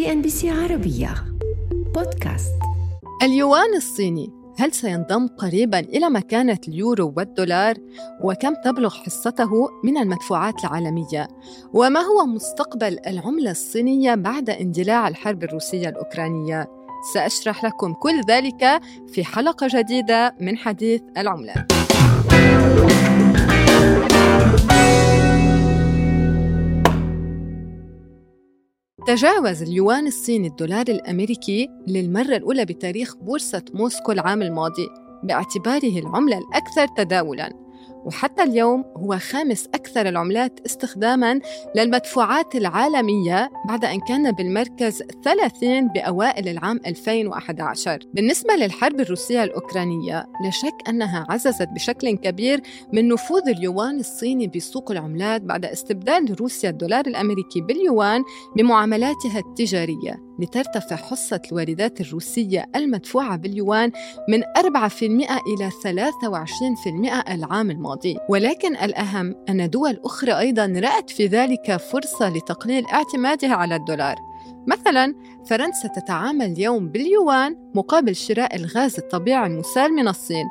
CNBC 0.00 0.50
عربية 0.50 1.14
بودكاست 1.94 2.52
اليوان 3.22 3.74
الصيني 3.76 4.30
هل 4.58 4.72
سينضم 4.72 5.26
قريبا 5.26 5.78
إلى 5.78 6.10
مكانة 6.10 6.58
اليورو 6.68 7.12
والدولار؟ 7.16 7.74
وكم 8.20 8.54
تبلغ 8.64 8.90
حصته 8.90 9.50
من 9.84 9.98
المدفوعات 9.98 10.64
العالمية؟ 10.64 11.28
وما 11.72 12.00
هو 12.00 12.26
مستقبل 12.26 12.98
العملة 13.06 13.50
الصينية 13.50 14.14
بعد 14.14 14.50
اندلاع 14.50 15.08
الحرب 15.08 15.44
الروسية 15.44 15.88
الأوكرانية؟ 15.88 16.68
سأشرح 17.14 17.64
لكم 17.64 17.92
كل 17.92 18.20
ذلك 18.28 18.80
في 19.08 19.24
حلقة 19.24 19.68
جديدة 19.70 20.34
من 20.40 20.56
حديث 20.56 21.00
العملات. 21.16 21.72
تجاوز 29.10 29.62
اليوان 29.62 30.06
الصيني 30.06 30.48
الدولار 30.48 30.84
الأمريكي 30.88 31.68
للمرة 31.88 32.36
الأولى 32.36 32.64
بتاريخ 32.64 33.16
بورصة 33.16 33.64
موسكو 33.74 34.12
العام 34.12 34.42
الماضي 34.42 34.88
باعتباره 35.22 35.98
العملة 35.98 36.38
الأكثر 36.38 36.86
تداولاً. 36.96 37.69
وحتى 38.04 38.42
اليوم 38.42 38.84
هو 38.96 39.18
خامس 39.18 39.66
أكثر 39.66 40.08
العملات 40.08 40.60
استخداماً 40.66 41.40
للمدفوعات 41.76 42.54
العالمية 42.54 43.50
بعد 43.68 43.84
أن 43.84 44.00
كان 44.00 44.32
بالمركز 44.32 45.02
30 45.24 45.88
بأوائل 45.88 46.48
العام 46.48 46.80
2011 46.86 47.98
بالنسبة 48.14 48.54
للحرب 48.54 49.00
الروسية 49.00 49.44
الأوكرانية 49.44 50.26
لا 50.44 50.50
شك 50.50 50.88
أنها 50.88 51.26
عززت 51.28 51.68
بشكل 51.68 52.16
كبير 52.16 52.60
من 52.92 53.08
نفوذ 53.08 53.48
اليوان 53.48 54.00
الصيني 54.00 54.46
بسوق 54.46 54.90
العملات 54.90 55.42
بعد 55.42 55.64
استبدال 55.64 56.40
روسيا 56.40 56.70
الدولار 56.70 57.06
الأمريكي 57.06 57.60
باليوان 57.60 58.22
بمعاملاتها 58.56 59.38
التجارية. 59.38 60.29
لترتفع 60.40 60.96
حصة 60.96 61.40
الواردات 61.52 62.00
الروسية 62.00 62.66
المدفوعة 62.76 63.36
باليوان 63.36 63.92
من 64.28 64.42
4% 64.42 65.02
إلى 65.02 65.70
23% 65.70 67.30
العام 67.30 67.70
الماضي. 67.70 68.18
ولكن 68.28 68.76
الأهم 68.76 69.34
أن 69.48 69.70
دول 69.70 70.00
أخرى 70.04 70.38
أيضا 70.38 70.66
رأت 70.66 71.10
في 71.10 71.26
ذلك 71.26 71.76
فرصة 71.76 72.28
لتقليل 72.28 72.86
اعتمادها 72.86 73.54
على 73.54 73.76
الدولار. 73.76 74.16
مثلا 74.66 75.14
فرنسا 75.46 75.88
تتعامل 75.88 76.46
اليوم 76.46 76.88
باليوان 76.88 77.70
مقابل 77.74 78.16
شراء 78.16 78.56
الغاز 78.56 78.98
الطبيعي 78.98 79.46
المسال 79.46 79.92
من 79.92 80.08
الصين. 80.08 80.44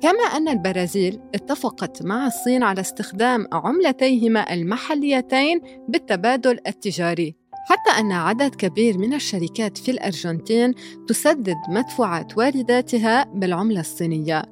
كما 0.00 0.36
أن 0.36 0.48
البرازيل 0.48 1.20
اتفقت 1.34 2.02
مع 2.02 2.26
الصين 2.26 2.62
على 2.62 2.80
استخدام 2.80 3.46
عملتيهما 3.52 4.52
المحليتين 4.54 5.60
بالتبادل 5.88 6.58
التجاري. 6.66 7.37
حتى 7.68 7.90
أن 8.00 8.12
عدد 8.12 8.54
كبير 8.54 8.98
من 8.98 9.14
الشركات 9.14 9.78
في 9.78 9.90
الأرجنتين 9.90 10.74
تسدد 11.08 11.56
مدفوعات 11.68 12.38
وارداتها 12.38 13.24
بالعملة 13.24 13.80
الصينية. 13.80 14.42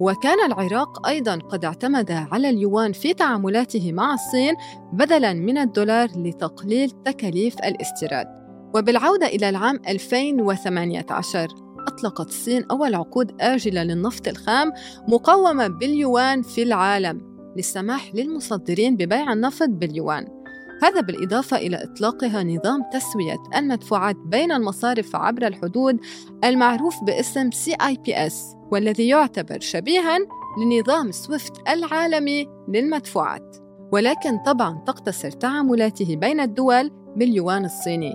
وكان 0.00 0.46
العراق 0.46 1.06
أيضا 1.06 1.36
قد 1.36 1.64
اعتمد 1.64 2.10
على 2.10 2.50
اليوان 2.50 2.92
في 2.92 3.14
تعاملاته 3.14 3.92
مع 3.92 4.14
الصين 4.14 4.54
بدلا 4.92 5.32
من 5.32 5.58
الدولار 5.58 6.08
لتقليل 6.16 6.90
تكاليف 6.90 7.54
الاستيراد. 7.58 8.26
وبالعودة 8.74 9.26
إلى 9.26 9.48
العام 9.48 9.80
2018 9.88 11.48
أطلقت 11.88 12.28
الصين 12.28 12.64
أول 12.70 12.94
عقود 12.94 13.32
آجلة 13.40 13.82
للنفط 13.82 14.28
الخام 14.28 14.72
مقومة 15.08 15.68
باليوان 15.68 16.42
في 16.42 16.62
العالم 16.62 17.20
للسماح 17.56 18.14
للمصدرين 18.14 18.96
ببيع 18.96 19.32
النفط 19.32 19.68
باليوان. 19.68 20.41
هذا 20.82 21.00
بالإضافة 21.00 21.56
إلى 21.56 21.84
إطلاقها 21.84 22.42
نظام 22.42 22.82
تسوية 22.92 23.42
المدفوعات 23.56 24.16
بين 24.16 24.52
المصارف 24.52 25.16
عبر 25.16 25.46
الحدود 25.46 26.00
المعروف 26.44 27.04
باسم 27.04 27.50
CIPS 27.50 28.32
والذي 28.72 29.08
يعتبر 29.08 29.60
شبيها 29.60 30.18
لنظام 30.58 31.12
سويفت 31.12 31.68
العالمي 31.68 32.46
للمدفوعات. 32.68 33.56
ولكن 33.92 34.38
طبعا 34.38 34.82
تقتصر 34.86 35.30
تعاملاته 35.30 36.16
بين 36.16 36.40
الدول 36.40 36.90
باليوان 37.16 37.64
الصيني. 37.64 38.14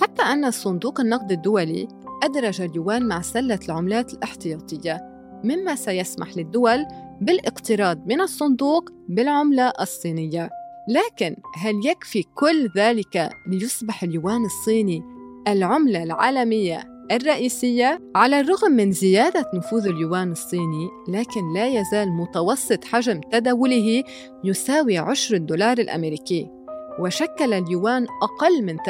حتى 0.00 0.22
أن 0.22 0.50
صندوق 0.50 1.00
النقد 1.00 1.32
الدولي 1.32 1.88
أدرج 2.22 2.60
اليوان 2.60 3.08
مع 3.08 3.20
سلة 3.20 3.58
العملات 3.68 4.14
الاحتياطية 4.14 5.00
مما 5.44 5.74
سيسمح 5.74 6.36
للدول 6.36 6.86
بالاقتراض 7.20 8.06
من 8.06 8.20
الصندوق 8.20 8.90
بالعملة 9.08 9.72
الصينية. 9.80 10.63
لكن 10.88 11.36
هل 11.56 11.86
يكفي 11.86 12.22
كل 12.34 12.70
ذلك 12.76 13.30
ليصبح 13.46 14.02
اليوان 14.02 14.44
الصيني 14.44 15.02
العملة 15.48 16.02
العالمية 16.02 16.94
الرئيسية؟ 17.12 17.98
على 18.16 18.40
الرغم 18.40 18.72
من 18.72 18.92
زيادة 18.92 19.50
نفوذ 19.54 19.86
اليوان 19.86 20.32
الصيني 20.32 20.88
لكن 21.08 21.52
لا 21.54 21.68
يزال 21.68 22.12
متوسط 22.12 22.84
حجم 22.84 23.20
تداوله 23.20 24.04
يساوي 24.44 24.98
عشر 24.98 25.34
الدولار 25.34 25.78
الأمريكي. 25.78 26.63
وشكل 26.98 27.52
اليوان 27.52 28.06
أقل 28.22 28.64
من 28.64 28.76
3% 28.76 28.80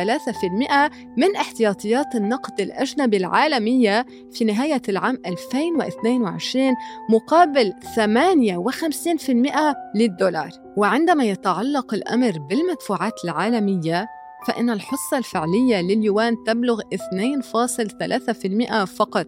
من 1.17 1.37
احتياطيات 1.37 2.15
النقد 2.15 2.61
الأجنبي 2.61 3.17
العالمية 3.17 4.07
في 4.33 4.45
نهاية 4.45 4.83
العام 4.89 5.19
2022 5.27 6.75
مقابل 7.11 7.73
58% 7.97 9.75
للدولار. 9.95 10.51
وعندما 10.77 11.25
يتعلق 11.25 11.95
الأمر 11.95 12.39
بالمدفوعات 12.39 13.25
العالمية 13.25 14.07
فإن 14.47 14.71
الحصة 14.71 15.19
الفعلية 15.19 15.81
لليوان 15.81 16.37
تبلغ 16.47 16.81
2.3% 16.81 18.85
فقط 18.85 19.27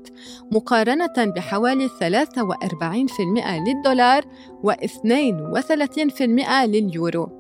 مقارنة 0.53 1.14
بحوالي 1.19 1.88
43% 1.88 1.93
للدولار 3.66 4.25
و32% 4.64 6.64
لليورو. 6.64 7.36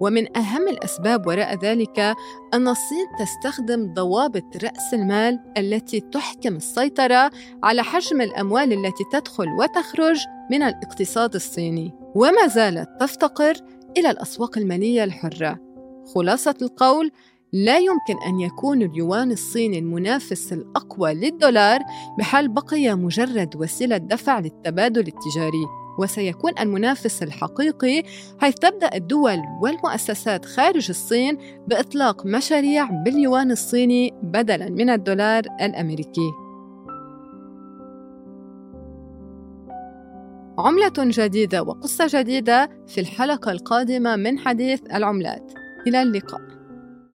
ومن 0.00 0.36
أهم 0.36 0.68
الأسباب 0.68 1.26
وراء 1.26 1.58
ذلك 1.58 1.98
أن 2.54 2.68
الصين 2.68 3.06
تستخدم 3.18 3.94
ضوابط 3.94 4.64
رأس 4.64 4.94
المال 4.94 5.40
التي 5.58 6.00
تحكم 6.00 6.56
السيطرة 6.56 7.30
على 7.62 7.82
حجم 7.82 8.20
الأموال 8.20 8.72
التي 8.72 9.04
تدخل 9.12 9.48
وتخرج 9.48 10.20
من 10.50 10.62
الاقتصاد 10.62 11.34
الصيني. 11.34 11.94
وما 12.14 12.46
زالت 12.46 12.88
تفتقر 13.00 13.54
إلى 13.98 14.10
الأسواق 14.10 14.58
المالية 14.58 15.04
الحرة. 15.04 15.58
خلاصة 16.14 16.54
القول 16.62 17.10
لا 17.52 17.78
يمكن 17.78 18.22
أن 18.26 18.40
يكون 18.40 18.82
اليوان 18.82 19.32
الصيني 19.32 19.78
المنافس 19.78 20.52
الأقوى 20.52 21.14
للدولار 21.14 21.80
بحال 22.18 22.48
بقي 22.48 22.94
مجرد 22.94 23.56
وسيلة 23.56 23.96
دفع 23.96 24.38
للتبادل 24.38 25.06
التجاري. 25.06 25.81
وسيكون 25.98 26.52
المنافس 26.60 27.22
الحقيقي 27.22 28.02
حيث 28.38 28.54
تبدأ 28.54 28.90
الدول 28.94 29.38
والمؤسسات 29.62 30.44
خارج 30.44 30.86
الصين 30.90 31.38
بإطلاق 31.66 32.26
مشاريع 32.26 32.90
باليوان 32.90 33.50
الصيني 33.50 34.14
بدلاً 34.22 34.68
من 34.68 34.90
الدولار 34.90 35.42
الأمريكي. 35.60 36.32
عملة 40.58 40.92
جديدة 40.98 41.62
وقصة 41.62 42.06
جديدة 42.08 42.70
في 42.86 43.00
الحلقة 43.00 43.52
القادمة 43.52 44.16
من 44.16 44.38
حديث 44.38 44.80
العملات. 44.94 45.52
إلى 45.86 46.02
اللقاء. 46.02 46.61